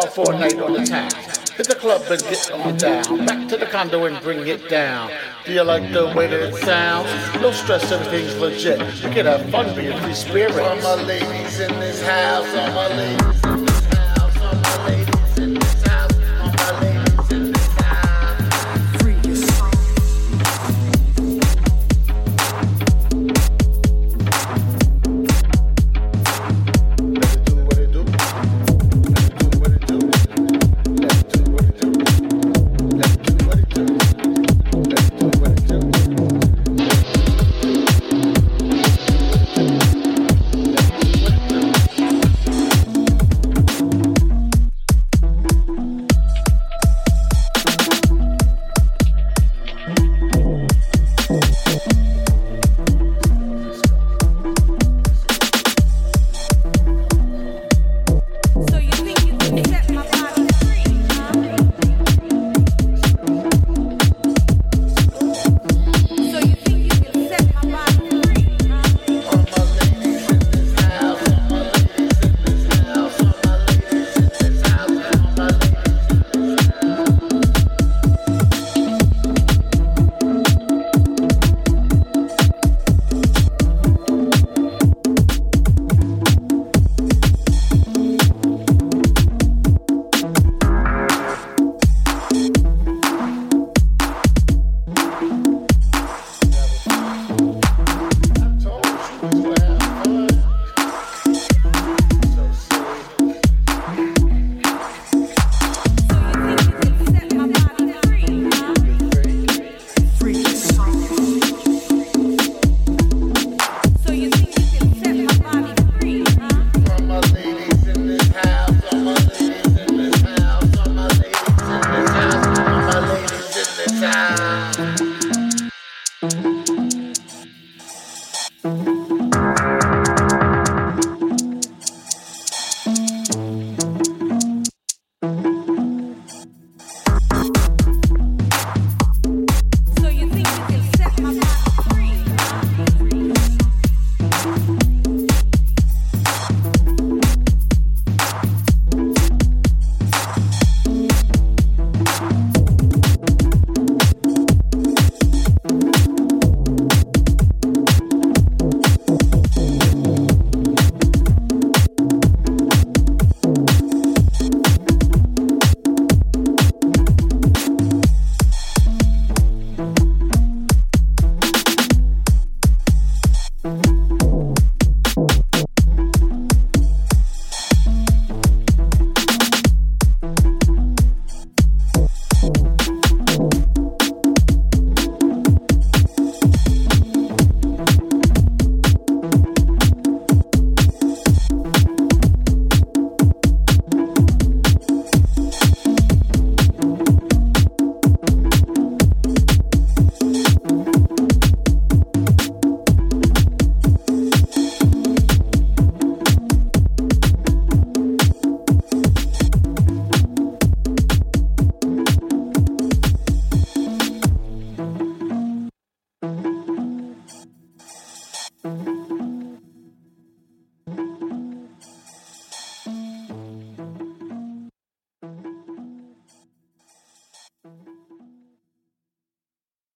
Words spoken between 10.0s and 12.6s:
free spirit. All my ladies in this house,